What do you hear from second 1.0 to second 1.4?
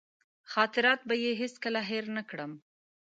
به یې